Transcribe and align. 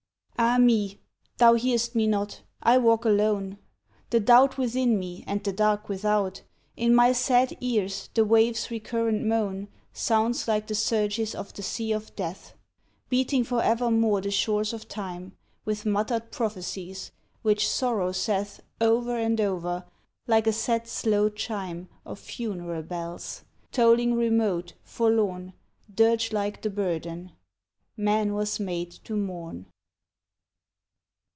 Ah 0.43 0.57
me, 0.57 0.97
thou 1.37 1.53
hear'st 1.53 1.93
me 1.93 2.07
not: 2.07 2.41
I 2.63 2.79
walk 2.79 3.05
alone. 3.05 3.59
The 4.09 4.19
doubt 4.19 4.57
within 4.57 4.97
me, 4.97 5.23
and 5.27 5.43
the 5.43 5.53
dark 5.53 5.87
without, 5.87 6.41
In 6.75 6.95
my 6.95 7.11
sad 7.11 7.55
ears, 7.61 8.09
the 8.15 8.25
waves' 8.25 8.71
recurrent 8.71 9.23
moan, 9.23 9.67
Sounds 9.93 10.47
like 10.47 10.65
the 10.65 10.73
surges 10.73 11.35
of 11.35 11.53
the 11.53 11.61
sea 11.61 11.91
of 11.91 12.15
death, 12.15 12.55
Beating 13.07 13.43
for 13.43 13.61
evermore 13.61 14.19
the 14.19 14.31
shores 14.31 14.73
of 14.73 14.87
time 14.87 15.37
With 15.63 15.85
muttered 15.85 16.31
prophecies, 16.31 17.11
which 17.43 17.69
sorrow 17.69 18.11
saith 18.11 18.61
Over 18.81 19.15
and 19.17 19.39
over, 19.39 19.85
like 20.25 20.47
a 20.47 20.53
set 20.53 20.87
slow 20.87 21.29
chime 21.29 21.87
Of 22.03 22.17
funeral 22.17 22.81
bells, 22.81 23.43
tolling 23.71 24.15
remote, 24.15 24.73
forlorn, 24.81 25.53
Dirge 25.93 26.33
like 26.33 26.63
the 26.63 26.71
burden 26.71 27.33
"Man 27.95 28.33
was 28.33 28.59
made 28.59 28.89
to 29.05 29.13
mourn." 29.15 29.67